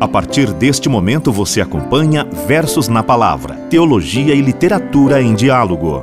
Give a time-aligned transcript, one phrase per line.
[0.00, 6.02] A partir deste momento você acompanha Versos na Palavra, Teologia e Literatura em Diálogo.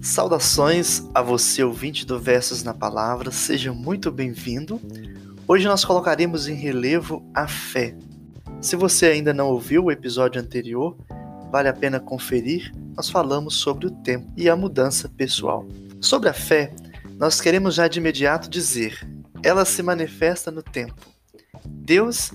[0.00, 4.80] Saudações a você, ouvinte do Versos na Palavra, seja muito bem-vindo.
[5.46, 7.94] Hoje nós colocaremos em relevo a fé.
[8.62, 10.96] Se você ainda não ouviu o episódio anterior,
[11.52, 12.72] vale a pena conferir.
[12.96, 15.66] Nós falamos sobre o tempo e a mudança pessoal.
[16.00, 16.72] Sobre a fé,
[17.18, 19.06] nós queremos já de imediato dizer:
[19.42, 21.06] ela se manifesta no tempo.
[21.66, 22.32] Deus,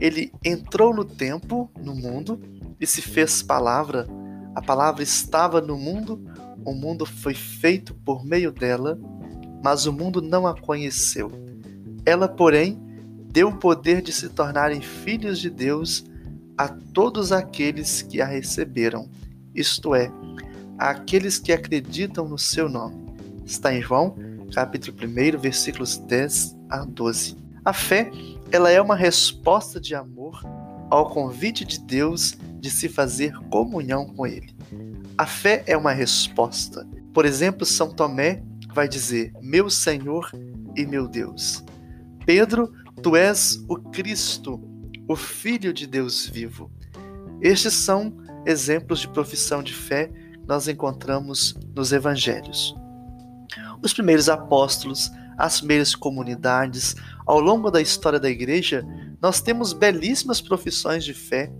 [0.00, 2.40] ele entrou no tempo, no mundo,
[2.80, 4.06] e se fez palavra.
[4.54, 6.20] A palavra estava no mundo,
[6.64, 8.98] o mundo foi feito por meio dela,
[9.62, 11.30] mas o mundo não a conheceu.
[12.04, 12.78] Ela, porém,
[13.32, 16.04] deu o poder de se tornarem filhos de Deus
[16.56, 19.08] a todos aqueles que a receberam,
[19.54, 20.10] isto é,
[20.76, 23.07] àqueles que acreditam no seu nome.
[23.48, 24.14] Está em João,
[24.52, 27.34] capítulo 1, versículos 10 a 12.
[27.64, 28.10] A fé,
[28.52, 30.42] ela é uma resposta de amor
[30.90, 34.54] ao convite de Deus de se fazer comunhão com ele.
[35.16, 36.86] A fé é uma resposta.
[37.14, 38.42] Por exemplo, São Tomé
[38.74, 40.30] vai dizer: "Meu Senhor
[40.76, 41.64] e meu Deus".
[42.26, 42.70] Pedro,
[43.02, 44.60] tu és o Cristo,
[45.08, 46.70] o filho de Deus vivo.
[47.40, 52.76] Estes são exemplos de profissão de fé que nós encontramos nos evangelhos
[53.82, 56.96] os primeiros apóstolos, as primeiras comunidades.
[57.26, 58.84] Ao longo da história da igreja,
[59.20, 61.50] nós temos belíssimas profissões de fé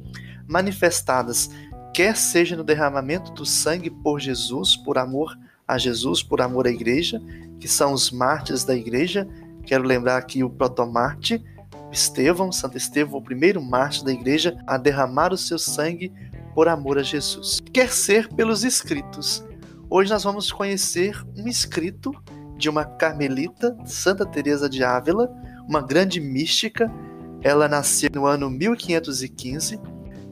[0.46, 1.50] manifestadas,
[1.94, 6.70] quer seja no derramamento do sangue por Jesus, por amor a Jesus, por amor à
[6.70, 7.20] igreja,
[7.60, 9.28] que são os mártires da igreja.
[9.64, 11.44] Quero lembrar aqui o protomarte,
[11.92, 16.12] Estevão, Santo Estevão, o primeiro mártir da igreja a derramar o seu sangue
[16.54, 17.60] por amor a Jesus.
[17.72, 19.44] Quer ser pelos escritos,
[19.90, 22.12] Hoje nós vamos conhecer um escrito
[22.58, 25.30] de uma carmelita, Santa Teresa de Ávila,
[25.66, 26.92] uma grande mística.
[27.40, 29.80] Ela nasceu no ano 1515,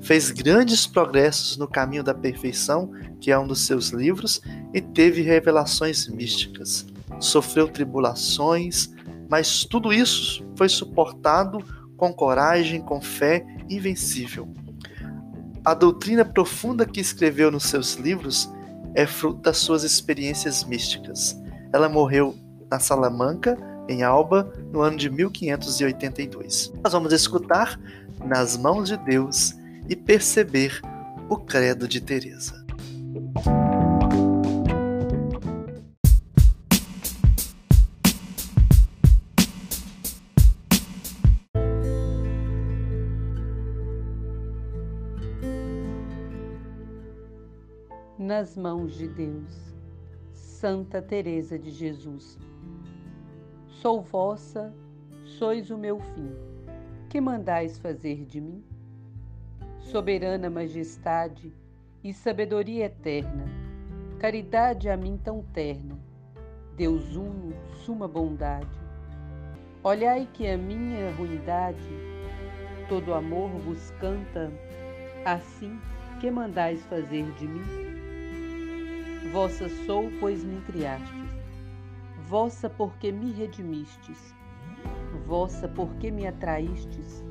[0.02, 4.42] fez grandes progressos no caminho da perfeição, que é um dos seus livros,
[4.74, 6.84] e teve revelações místicas.
[7.18, 8.90] Sofreu tribulações,
[9.26, 11.64] mas tudo isso foi suportado
[11.96, 14.52] com coragem, com fé invencível.
[15.64, 18.54] A doutrina profunda que escreveu nos seus livros
[18.96, 21.38] é fruto das suas experiências místicas.
[21.72, 22.34] Ela morreu
[22.70, 23.56] na Salamanca,
[23.88, 26.72] em Alba, no ano de 1582.
[26.82, 27.78] Nós vamos escutar
[28.24, 29.54] Nas Mãos de Deus
[29.88, 30.80] e perceber
[31.28, 32.64] o credo de Teresa.
[48.26, 49.72] Nas mãos de Deus.
[50.32, 52.36] Santa Teresa de Jesus.
[53.68, 54.74] Sou vossa,
[55.24, 56.32] sois o meu fim.
[57.08, 58.64] Que mandais fazer de mim?
[59.78, 61.54] Soberana majestade
[62.02, 63.44] e sabedoria eterna,
[64.18, 65.96] caridade a mim tão terna,
[66.76, 67.54] Deus uno,
[67.84, 68.76] suma bondade.
[69.84, 71.88] Olhai que a minha ruindade,
[72.88, 74.52] todo amor vos canta,
[75.24, 75.78] assim
[76.20, 78.05] que mandais fazer de mim?
[79.32, 81.30] Vossa sou, pois me criastes.
[82.28, 84.34] Vossa, porque me redimistes.
[85.26, 87.24] Vossa, porque me atraístes.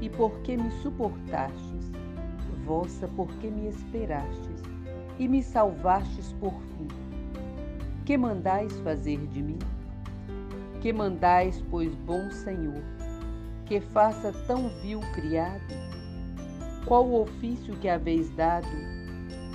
[0.00, 1.92] E porque me suportastes.
[2.64, 4.62] Vossa, porque me esperastes.
[5.18, 6.88] E me salvastes por fim.
[8.04, 9.58] Que mandais fazer de mim?
[10.80, 12.82] Que mandais, pois, bom Senhor,
[13.66, 15.74] que faça tão vil criado?
[16.84, 18.97] Qual o ofício que haveis dado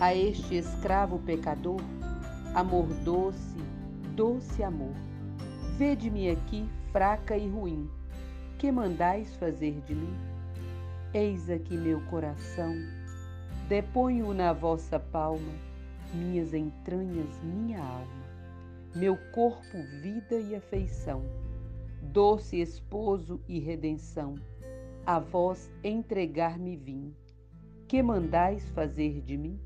[0.04, 1.80] a este escravo pecador,
[2.54, 3.58] amor doce,
[4.14, 4.94] doce amor.
[5.78, 7.90] Vede-me aqui fraca e ruim,
[8.58, 10.14] que mandais fazer de mim?
[11.14, 12.76] Eis aqui meu coração,
[13.70, 15.54] deponho na vossa palma,
[16.14, 18.26] minhas entranhas, minha alma,
[18.94, 21.24] meu corpo, vida e afeição,
[22.02, 24.36] doce esposo e redenção,
[25.06, 27.16] a vós entregar-me vim.
[27.88, 29.58] Que mandais fazer de mim?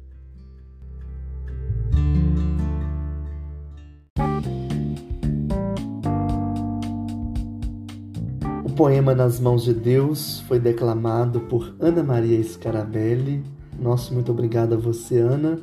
[8.78, 13.44] Poema Nas Mãos de Deus foi declamado por Ana Maria Scarabelli.
[13.80, 15.60] Nosso muito obrigado a você, Ana,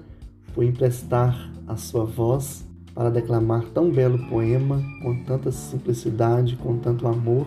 [0.53, 7.07] por emprestar a sua voz para declamar tão belo poema com tanta simplicidade, com tanto
[7.07, 7.47] amor.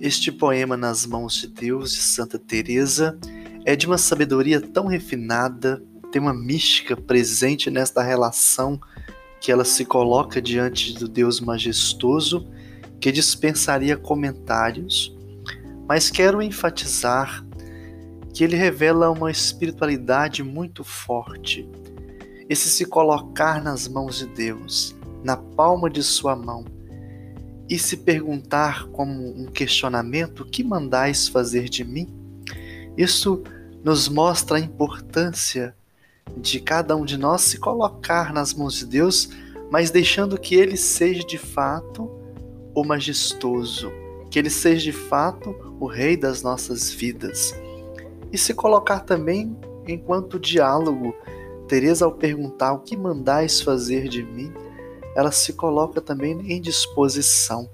[0.00, 3.16] Este poema nas mãos de Deus de Santa Teresa
[3.68, 8.80] é de uma sabedoria tão refinada, tem uma mística presente nesta relação
[9.42, 12.48] que ela se coloca diante do Deus majestoso
[12.98, 15.14] que dispensaria comentários,
[15.86, 17.44] mas quero enfatizar
[18.32, 21.68] que ele revela uma espiritualidade muito forte.
[22.48, 26.64] Esse se colocar nas mãos de Deus, na palma de sua mão,
[27.68, 32.08] e se perguntar como um questionamento: que mandais fazer de mim?
[32.96, 33.44] Isso
[33.82, 35.74] nos mostra a importância
[36.36, 39.30] de cada um de nós se colocar nas mãos de Deus,
[39.70, 42.10] mas deixando que Ele seja de fato
[42.74, 43.90] o majestoso,
[44.30, 47.54] que Ele seja de fato o Rei das nossas vidas.
[48.32, 51.14] E se colocar também enquanto diálogo.
[51.66, 54.52] Teresa, ao perguntar o que mandais fazer de mim,
[55.14, 57.68] ela se coloca também em disposição.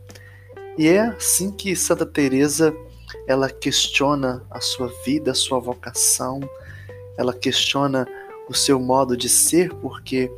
[0.76, 2.74] E é assim que Santa Teresa
[3.26, 6.40] ela questiona a sua vida, a sua vocação,
[7.16, 8.06] ela questiona
[8.48, 10.30] o seu modo de ser, porque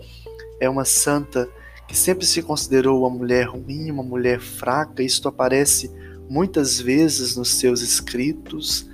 [0.60, 1.48] é uma santa
[1.88, 5.02] que sempre se considerou uma mulher ruim, uma mulher fraca.
[5.02, 5.90] Isto aparece
[6.28, 8.88] muitas vezes nos seus escritos,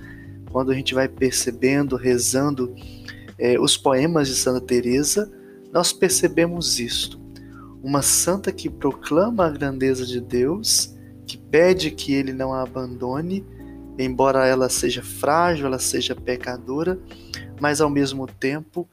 [0.51, 2.73] quando a gente vai percebendo, rezando
[3.39, 5.31] é, os poemas de Santa Teresa,
[5.71, 7.19] nós percebemos isto.
[7.81, 10.95] Uma santa que proclama a grandeza de Deus,
[11.25, 13.43] que pede que ele não a abandone,
[13.97, 16.99] embora ela seja frágil, ela seja pecadora,
[17.59, 18.87] mas ao mesmo tempo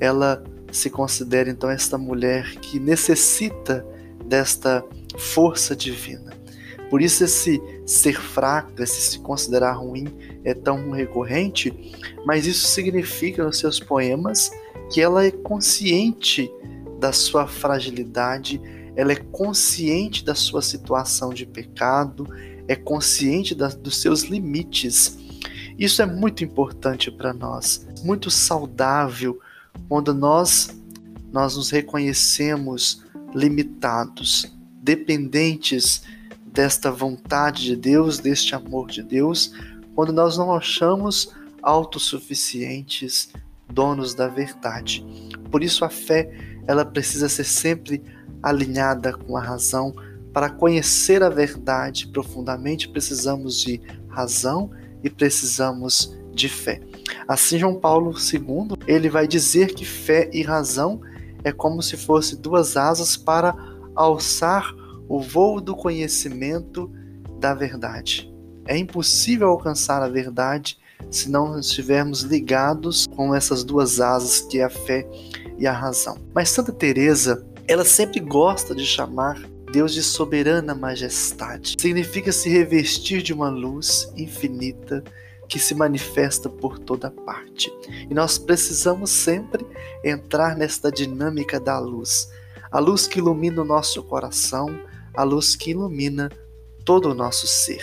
[0.00, 3.84] ela se considera então esta mulher que necessita
[4.24, 4.84] desta
[5.16, 6.34] força divina.
[6.90, 10.06] Por isso esse ser fraca, esse se considerar ruim
[10.44, 11.72] é tão recorrente,
[12.24, 14.50] mas isso significa nos seus poemas
[14.92, 16.50] que ela é consciente
[17.00, 18.60] da sua fragilidade,
[18.94, 22.26] ela é consciente da sua situação de pecado,
[22.68, 25.18] é consciente da, dos seus limites.
[25.78, 29.38] Isso é muito importante para nós, muito saudável
[29.88, 30.74] quando nós
[31.32, 33.04] nós nos reconhecemos
[33.34, 36.02] limitados, dependentes
[36.46, 39.52] desta vontade de Deus, deste amor de Deus,
[39.94, 43.28] quando nós não achamos autossuficientes,
[43.70, 45.04] donos da verdade.
[45.50, 46.30] Por isso a fé
[46.66, 48.02] ela precisa ser sempre
[48.42, 49.94] alinhada com a razão.
[50.36, 54.70] Para conhecer a verdade profundamente, precisamos de razão
[55.02, 56.82] e precisamos de fé.
[57.26, 61.00] Assim, João Paulo II, ele vai dizer que fé e razão
[61.42, 63.56] é como se fosse duas asas para
[63.94, 64.74] alçar
[65.08, 66.92] o voo do conhecimento
[67.40, 68.30] da verdade.
[68.66, 70.78] É impossível alcançar a verdade
[71.10, 75.08] se não estivermos ligados com essas duas asas que é a fé
[75.56, 76.18] e a razão.
[76.34, 81.76] Mas Santa Teresa, ela sempre gosta de chamar Deus de soberana majestade.
[81.78, 85.02] Significa se revestir de uma luz infinita
[85.48, 87.72] que se manifesta por toda parte.
[88.08, 89.66] E nós precisamos sempre
[90.04, 92.30] entrar nesta dinâmica da luz.
[92.70, 94.68] A luz que ilumina o nosso coração,
[95.14, 96.30] a luz que ilumina
[96.84, 97.82] todo o nosso ser.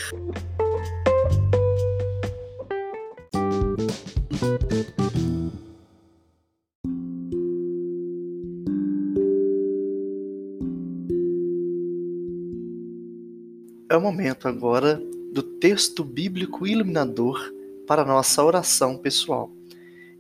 [13.94, 15.00] É o momento agora
[15.32, 17.54] do texto bíblico iluminador
[17.86, 19.52] para nossa oração pessoal.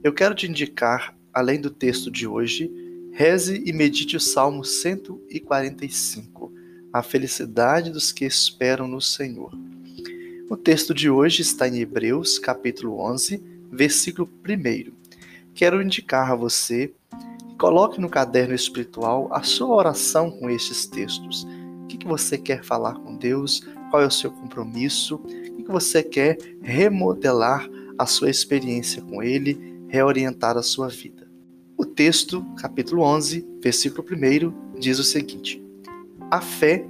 [0.04, 2.72] Eu quero te indicar, além do texto de hoje,
[3.12, 6.54] reze e medite o Salmo 145,
[6.94, 9.52] a felicidade dos que esperam no Senhor.
[10.52, 14.92] O texto de hoje está em Hebreus, capítulo 11, versículo 1.
[15.56, 16.94] Quero indicar a você
[17.50, 21.44] que coloque no caderno espiritual a sua oração com estes textos
[21.94, 25.72] que, que você quer falar com Deus, qual é o seu compromisso, o que, que
[25.72, 31.30] você quer remodelar a sua experiência com Ele, reorientar a sua vida.
[31.78, 35.64] O texto, capítulo 11, versículo 1, diz o seguinte:
[36.32, 36.84] A fé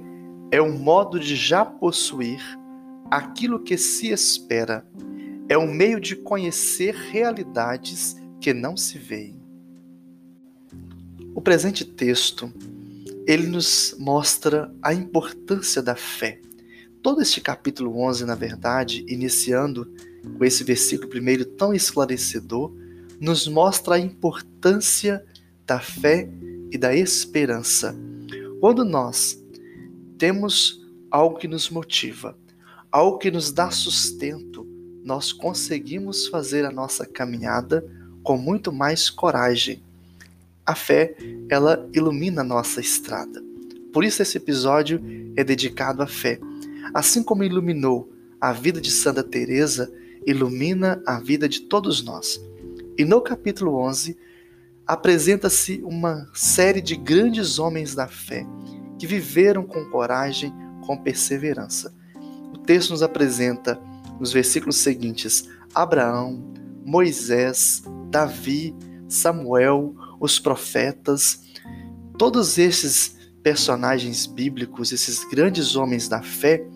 [0.50, 2.40] é um modo de já possuir
[3.10, 4.86] aquilo que se espera,
[5.48, 9.38] é um meio de conhecer realidades que não se veem.
[11.34, 12.50] O presente texto
[13.26, 16.40] ele nos mostra a importância da fé.
[17.02, 19.90] Todo este capítulo 11, na verdade, iniciando
[20.36, 22.74] com esse versículo primeiro tão esclarecedor,
[23.20, 25.24] nos mostra a importância
[25.66, 26.28] da fé
[26.70, 27.96] e da esperança.
[28.60, 29.42] Quando nós
[30.18, 32.36] temos algo que nos motiva,
[32.90, 34.66] algo que nos dá sustento,
[35.02, 37.84] nós conseguimos fazer a nossa caminhada
[38.22, 39.82] com muito mais coragem
[40.66, 41.14] a fé,
[41.48, 43.42] ela ilumina a nossa estrada.
[43.92, 45.00] Por isso esse episódio
[45.36, 46.40] é dedicado à fé.
[46.92, 49.92] Assim como iluminou a vida de Santa Teresa
[50.26, 52.40] ilumina a vida de todos nós.
[52.96, 54.16] E no capítulo 11
[54.86, 58.46] apresenta-se uma série de grandes homens da fé
[58.98, 60.52] que viveram com coragem,
[60.86, 61.94] com perseverança.
[62.52, 63.80] O texto nos apresenta
[64.18, 66.52] nos versículos seguintes Abraão,
[66.84, 68.74] Moisés, Davi,
[69.08, 71.42] Samuel, os profetas,
[72.18, 76.66] todos esses personagens bíblicos, esses grandes homens da fé,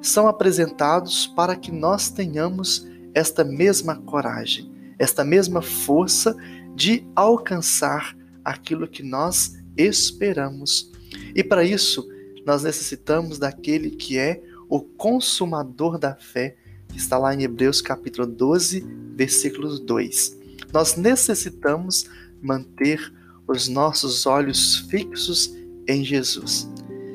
[0.00, 6.36] são apresentados para que nós tenhamos esta mesma coragem, esta mesma força
[6.74, 10.90] de alcançar aquilo que nós esperamos.
[11.34, 12.08] E para isso,
[12.44, 16.56] nós necessitamos daquele que é o consumador da fé,
[16.88, 20.38] que está lá em Hebreus capítulo 12, versículo 2.
[20.72, 22.06] Nós necessitamos
[22.42, 23.12] manter
[23.46, 25.56] os nossos olhos fixos
[25.88, 26.68] em Jesus.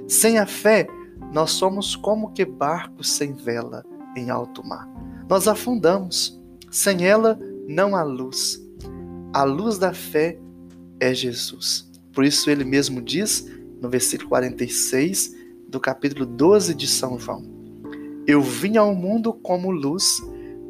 [0.08, 0.88] Sem a fé,
[1.34, 4.88] nós somos como que barcos sem vela em alto mar.
[5.30, 6.40] Nós afundamos.
[6.72, 8.62] Sem ela, não há luz.
[9.34, 10.40] A luz da fé
[11.00, 11.90] é Jesus.
[12.14, 13.48] Por isso ele mesmo diz
[13.82, 15.36] no versículo 46
[15.68, 17.44] do capítulo 12 de São João:
[18.26, 20.22] Eu vim ao mundo como luz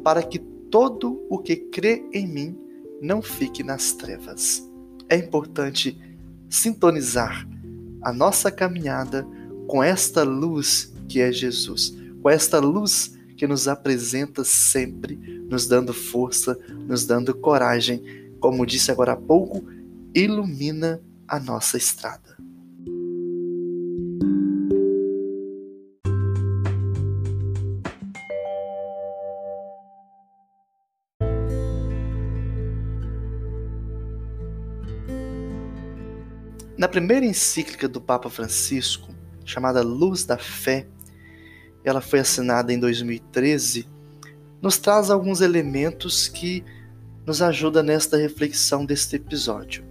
[0.04, 2.67] para que todo o que crê em mim
[3.00, 4.62] não fique nas trevas.
[5.08, 5.98] É importante
[6.48, 7.46] sintonizar
[8.02, 9.26] a nossa caminhada
[9.66, 15.16] com esta luz que é Jesus, com esta luz que nos apresenta sempre,
[15.48, 18.02] nos dando força, nos dando coragem,
[18.40, 19.64] como disse agora há pouco,
[20.14, 22.27] ilumina a nossa estrada.
[36.78, 39.12] Na primeira encíclica do Papa Francisco,
[39.44, 40.86] chamada Luz da Fé,
[41.82, 43.88] ela foi assinada em 2013,
[44.62, 46.64] nos traz alguns elementos que
[47.26, 49.84] nos ajudam nesta reflexão deste episódio.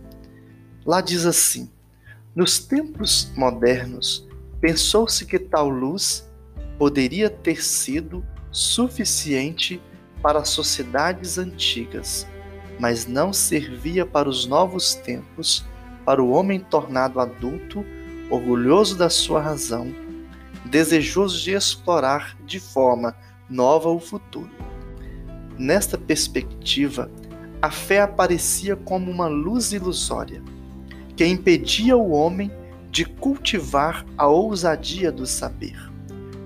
[0.85, 1.69] Lá diz assim:
[2.33, 4.25] Nos tempos modernos,
[4.61, 6.25] pensou-se que tal luz
[6.77, 9.81] poderia ter sido suficiente
[10.21, 12.25] para as sociedades antigas,
[12.79, 15.65] mas não servia para os novos tempos
[16.07, 17.85] para o homem tornado adulto,
[18.29, 19.93] orgulhoso da sua razão,
[20.63, 23.13] desejoso de explorar de forma
[23.49, 24.49] nova o futuro.
[25.57, 27.11] Nesta perspectiva,
[27.61, 30.41] a fé aparecia como uma luz ilusória,
[31.17, 32.49] que impedia o homem
[32.89, 35.91] de cultivar a ousadia do saber.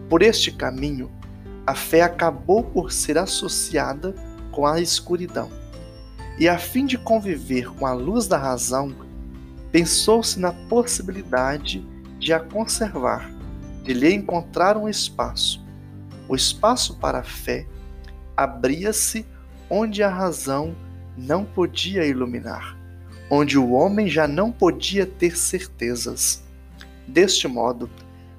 [0.10, 1.12] Por este caminho,
[1.68, 4.16] a fé acabou por ser associada
[4.52, 5.52] com a escuridão.
[6.40, 9.11] E a fim de conviver com a luz da razão,
[9.72, 11.86] pensou-se na possibilidade
[12.20, 13.32] de a conservar,
[13.84, 15.66] de lhe encontrar um espaço.
[16.28, 17.66] O espaço para a fé
[18.36, 19.26] abria-se
[19.70, 20.76] onde a razão
[21.18, 22.78] não podia iluminar,
[23.30, 26.44] onde o homem já não podia ter certezas.
[27.08, 27.90] Deste modo,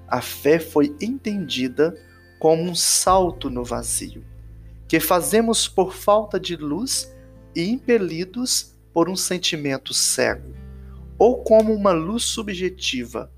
[0.07, 1.97] a fé foi entendida
[2.39, 4.23] como um salto no vazio,
[4.87, 7.11] que fazemos por falta de luz
[7.55, 10.62] e impelidos por um sentimento cego
[11.23, 13.31] ou como uma luz subjetiva,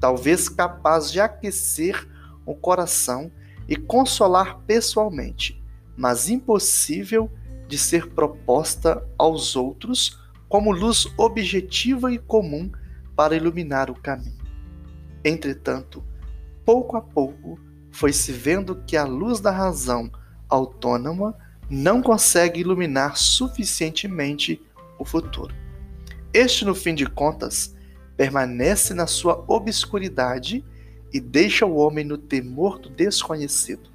[0.00, 2.08] talvez capaz de aquecer
[2.44, 3.30] o coração
[3.68, 5.62] e consolar pessoalmente,
[5.96, 7.30] mas impossível
[7.68, 10.18] de ser proposta aos outros
[10.48, 12.68] como luz objetiva e comum
[13.14, 14.44] para iluminar o caminho.
[15.24, 16.02] Entretanto,
[16.64, 17.60] pouco a pouco
[17.92, 20.10] foi-se vendo que a luz da razão
[20.48, 21.38] autônoma
[21.70, 24.60] não consegue iluminar suficientemente
[24.98, 25.59] o futuro.
[26.32, 27.74] Este, no fim de contas,
[28.16, 30.64] permanece na sua obscuridade
[31.12, 33.90] e deixa o homem no temor do desconhecido.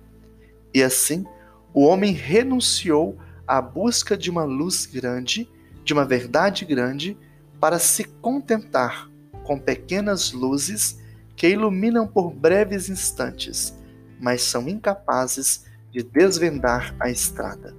[0.73, 1.25] E assim,
[1.73, 5.49] o homem renunciou à busca de uma luz grande,
[5.83, 7.17] de uma verdade grande,
[7.59, 9.09] para se contentar
[9.43, 10.99] com pequenas luzes
[11.35, 13.77] que iluminam por breves instantes,
[14.19, 17.75] mas são incapazes de desvendar a estrada.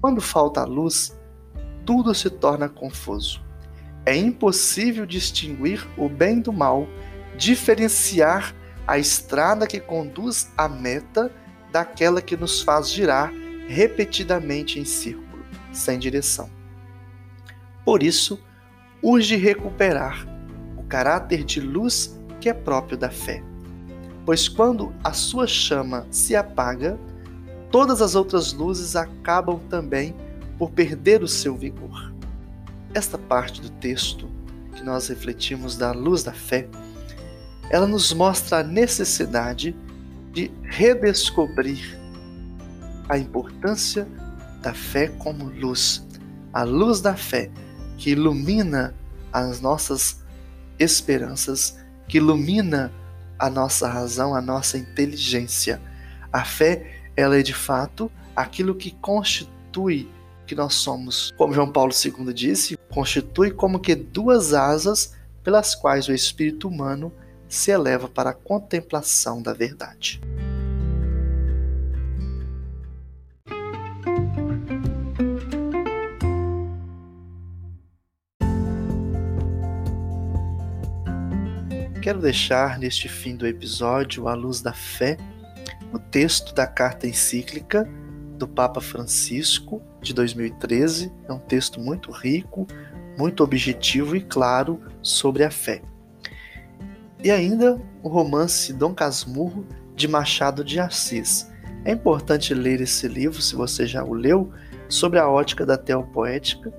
[0.00, 1.16] Quando falta a luz,
[1.84, 3.43] tudo se torna confuso.
[4.06, 6.86] É impossível distinguir o bem do mal,
[7.36, 8.54] diferenciar
[8.86, 11.32] a estrada que conduz à meta
[11.72, 13.32] daquela que nos faz girar
[13.66, 16.50] repetidamente em círculo, sem direção.
[17.84, 18.38] Por isso,
[19.02, 20.26] urge recuperar
[20.76, 23.42] o caráter de luz que é próprio da fé.
[24.24, 26.98] Pois quando a sua chama se apaga,
[27.70, 30.14] todas as outras luzes acabam também
[30.58, 32.13] por perder o seu vigor.
[32.94, 34.30] Esta parte do texto
[34.76, 36.68] que nós refletimos da luz da fé,
[37.68, 39.74] ela nos mostra a necessidade
[40.32, 41.98] de redescobrir
[43.08, 44.06] a importância
[44.62, 46.06] da fé como luz,
[46.52, 47.50] a luz da fé
[47.98, 48.94] que ilumina
[49.32, 50.22] as nossas
[50.78, 52.92] esperanças, que ilumina
[53.38, 55.80] a nossa razão, a nossa inteligência.
[56.32, 60.08] A fé, ela é de fato aquilo que constitui
[60.46, 61.32] que nós somos.
[61.36, 67.12] Como João Paulo II disse, constitui como que duas asas pelas quais o espírito humano
[67.48, 70.20] se eleva para a contemplação da verdade.
[82.02, 85.16] Quero deixar neste fim do episódio, à luz da fé,
[85.90, 87.88] o texto da carta encíclica
[88.36, 91.12] do Papa Francisco de 2013.
[91.28, 92.66] É um texto muito rico,
[93.18, 95.82] muito objetivo e claro sobre a fé.
[97.22, 101.50] E ainda o romance Dom Casmurro de Machado de Assis.
[101.84, 104.52] É importante ler esse livro, se você já o leu,
[104.88, 106.72] sobre a ótica da teopoética.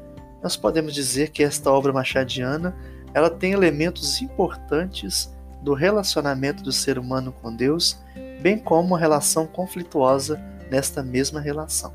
[0.43, 2.75] Nós podemos dizer que esta obra machadiana
[3.13, 7.97] ela tem elementos importantes do relacionamento do ser humano com Deus,
[8.41, 10.39] bem como a relação conflituosa
[10.69, 11.93] nesta mesma relação.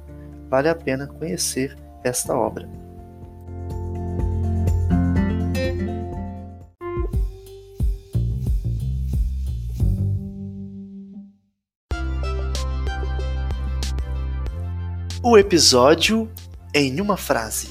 [0.51, 2.69] Vale a pena conhecer esta obra.
[15.23, 16.29] O episódio
[16.75, 17.69] em uma frase.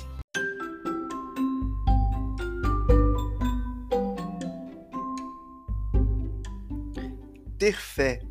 [7.57, 8.21] Ter fé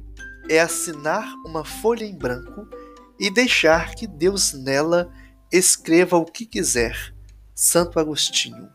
[0.49, 2.67] é assinar uma folha em branco
[3.19, 5.11] e deixar que Deus nela
[5.53, 7.15] escreva o que quiser.
[7.55, 8.69] Santo Agostinho.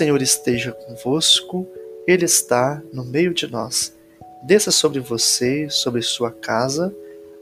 [0.00, 1.68] Senhor esteja convosco,
[2.06, 3.94] Ele está no meio de nós.
[4.42, 6.94] Desça sobre você, sobre sua casa,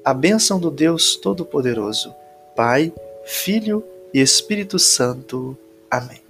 [0.04, 2.12] a bênção do Deus Todo-Poderoso,
[2.56, 2.92] Pai,
[3.24, 5.56] Filho e Espírito Santo.
[5.88, 6.27] Amém.